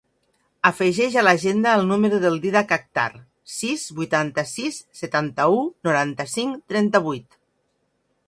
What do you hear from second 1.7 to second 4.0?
el número del Dídac Akhtar: sis,